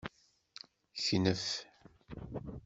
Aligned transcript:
Knef. 1.05 1.45